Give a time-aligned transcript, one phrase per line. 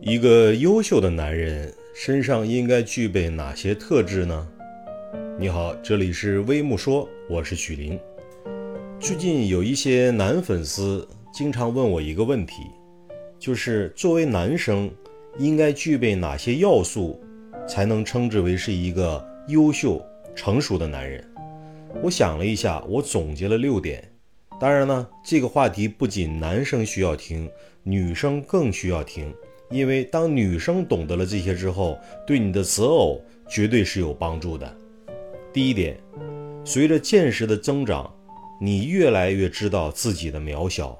[0.00, 4.48] 一个优秀的男人身上应该具备哪些特质呢？
[5.36, 7.98] 你好，这里是微木说，我是许林。
[9.00, 12.62] 最近有一些男粉丝经常问我一个问题，
[13.40, 14.88] 就是作为男生
[15.36, 17.20] 应该具备哪些要素，
[17.66, 20.00] 才能称之为是一个优秀
[20.36, 21.24] 成熟的男人？
[22.02, 24.08] 我想了一下，我总结了六点。
[24.60, 27.50] 当然呢，这个话题不仅男生需要听，
[27.82, 29.34] 女生更需要听。
[29.70, 34.76] 因为当女生懂得了这些之后，对你的择偶绝对是有帮助的。
[35.52, 35.98] 第一点，
[36.64, 38.10] 随着见识的增长，
[38.60, 40.98] 你越来越知道自己的渺小，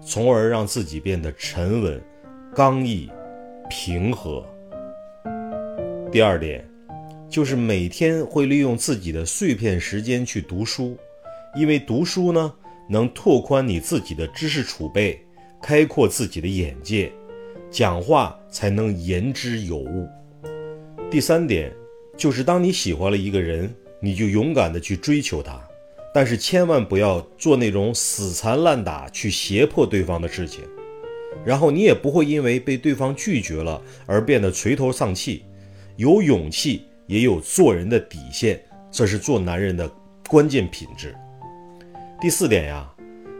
[0.00, 2.02] 从而让自己变得沉稳、
[2.54, 3.10] 刚毅、
[3.70, 4.44] 平和。
[6.10, 6.68] 第二点，
[7.30, 10.96] 就是每天会利用自己的碎片时间去读书，
[11.56, 12.52] 因为读书呢，
[12.90, 15.18] 能拓宽你自己的知识储备，
[15.62, 17.10] 开阔自己的眼界。
[17.72, 20.06] 讲话才能言之有物。
[21.10, 21.72] 第三点
[22.18, 25.58] 就是，当你喜欢了一个人，你就勇敢的去追求他，
[26.12, 30.62] 但是千万不要做那种死缠烂打去胁迫对方的事情。
[31.46, 35.42] 然后你也不会因为被对方拒绝了而变得垂头丧气。
[35.96, 39.90] 有勇气，也有做人的底线，这是做男人的
[40.28, 41.14] 关键品质。
[42.20, 42.86] 第四点呀，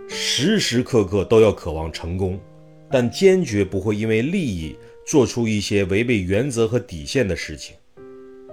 [0.09, 2.41] 时时刻刻都要渴望成功。
[2.93, 4.77] 但坚决不会因为利益
[5.07, 7.75] 做出一些违背原则和底线的事情。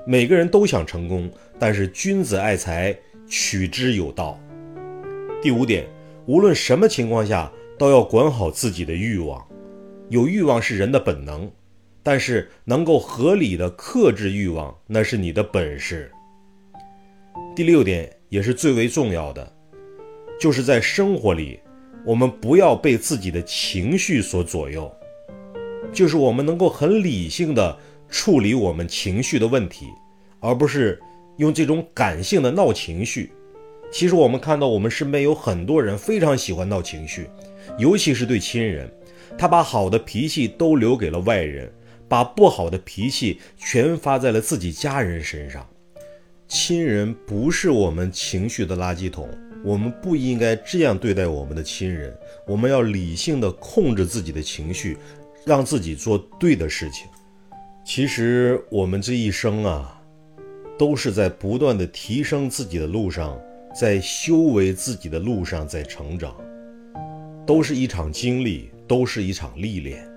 [0.07, 4.39] 每个人都想成功，但是君子爱财，取之有道。
[5.41, 5.85] 第五点，
[6.25, 9.45] 无论什么情况下都要管好自己的欲望。
[10.07, 11.51] 有欲望是人的本能，
[12.01, 16.09] 但是能够合理的克制欲望，那是你的本事。
[17.55, 19.53] 第六点也是最为重要的，
[20.39, 21.59] 就是在生活里。
[22.05, 24.91] 我们不要被自己的情绪所左右，
[25.91, 27.77] 就是我们能够很理性的
[28.09, 29.85] 处理我们情绪的问题，
[30.39, 30.99] 而不是
[31.37, 33.31] 用这种感性的闹情绪。
[33.91, 37.27] 其实我们看到我们身边有很多人非常喜欢闹情绪，
[37.77, 38.89] 尤其是对亲人，
[39.37, 41.71] 他把好的脾气都留给了外人，
[42.07, 45.67] 把不好的脾气全发在了自己家人身上。
[46.47, 49.27] 亲人不是我们情绪的垃圾桶。
[49.63, 54.97] 我们不应该这样对待我们的亲人，我们要理性的控制自己的情绪，
[55.45, 57.07] 让自己做对的事情。
[57.83, 60.01] 其实我们这一生啊，
[60.77, 63.37] 都是在不断的提升自己的路上，
[63.75, 66.35] 在修为自己的路上在成长，
[67.45, 70.07] 都是一场经历，都是一场历练。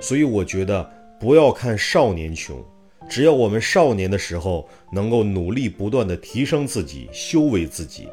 [0.00, 2.64] 所以我觉得不要看少年穷，
[3.08, 8.08] 只要我们少年的时候能够努力不断的提升自己，修为自己。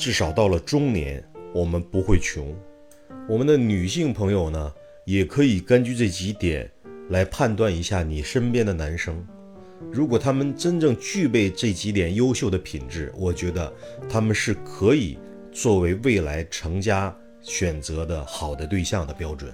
[0.00, 1.22] 至少到了中年，
[1.52, 2.56] 我们不会穷。
[3.28, 4.72] 我们的女性朋友呢，
[5.04, 6.70] 也可以根据这几点
[7.10, 9.22] 来判断一下你身边的男生。
[9.92, 13.70] 如果他们真正具备这几点优秀的品质，我觉得
[14.08, 15.18] 他们是可以
[15.52, 19.52] 作为未来成家选择的好的对象的标准。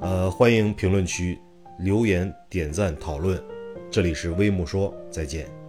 [0.00, 1.36] 呃，欢迎评论区
[1.80, 3.42] 留言、点赞、讨论。
[3.90, 5.63] 这里是微木说，再见。